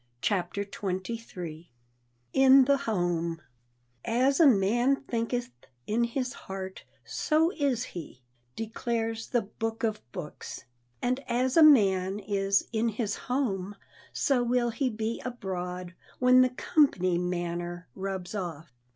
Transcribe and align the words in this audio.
CHAPTER 0.19 0.63
XXIII 0.63 1.71
IN 2.33 2.65
THE 2.65 2.77
HOME 2.89 3.39
"AS 4.03 4.39
a 4.39 4.47
man 4.47 4.95
thinketh 4.95 5.51
in 5.85 6.05
his 6.05 6.33
heart, 6.33 6.85
so 7.05 7.51
is 7.51 7.83
he," 7.83 8.23
declares 8.55 9.27
the 9.29 9.43
Book 9.43 9.83
of 9.83 10.01
books. 10.11 10.63
And 11.03 11.19
as 11.27 11.55
a 11.55 11.61
man 11.61 12.17
is 12.17 12.67
in 12.73 12.89
his 12.89 13.13
home, 13.15 13.75
so 14.11 14.41
will 14.41 14.71
he 14.71 14.89
be 14.89 15.21
abroad, 15.23 15.93
when 16.17 16.41
the 16.41 16.49
"company 16.49 17.19
manner" 17.19 17.87
rubs 17.93 18.33
off. 18.33 18.71